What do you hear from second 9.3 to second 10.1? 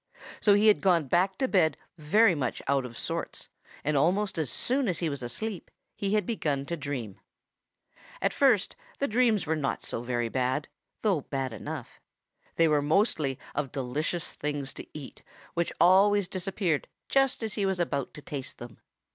were not so